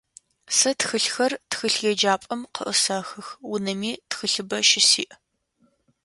[0.57, 5.13] Сэ тхылъхэр тхылъеджапӏэм къыӏысэхых, унэми тхылъыбэ щысиӏ.